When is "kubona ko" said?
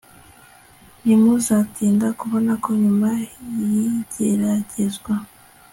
2.19-2.69